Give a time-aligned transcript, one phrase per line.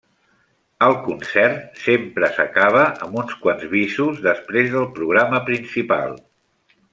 [0.85, 6.19] El concert sempre s'acaba amb uns quants bisos després del programa principal.